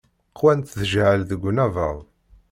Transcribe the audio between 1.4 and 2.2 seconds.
unabaḍ.